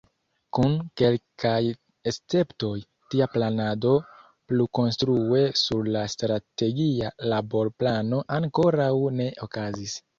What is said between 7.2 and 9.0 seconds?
Laborplano ankoraŭ